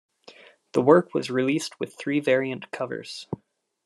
[0.71, 3.27] The work was released with three variant covers.